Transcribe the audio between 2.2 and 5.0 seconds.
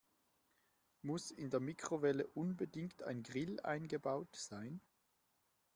unbedingt ein Grill eingebaut sein?